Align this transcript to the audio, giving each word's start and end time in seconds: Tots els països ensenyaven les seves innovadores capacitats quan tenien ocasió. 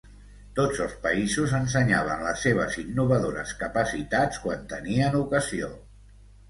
Tots 0.59 0.79
els 0.85 0.95
països 1.03 1.53
ensenyaven 1.59 2.25
les 2.29 2.47
seves 2.47 2.79
innovadores 2.85 3.55
capacitats 3.63 4.45
quan 4.47 4.69
tenien 4.75 5.21
ocasió. 5.27 5.75